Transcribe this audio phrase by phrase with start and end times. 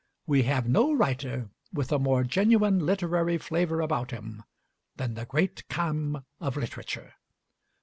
[0.25, 4.41] We have no writer with a more genuine literary flavor about him
[4.95, 7.13] than the great Cham of literature.